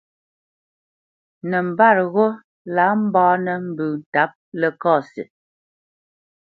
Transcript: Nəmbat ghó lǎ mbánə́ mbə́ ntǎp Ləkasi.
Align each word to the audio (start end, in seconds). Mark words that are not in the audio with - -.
Nəmbat 1.49 1.97
ghó 2.13 2.25
lǎ 2.75 2.85
mbánə́ 3.03 3.57
mbə́ 3.69 3.89
ntǎp 3.99 4.31
Ləkasi. 4.59 5.23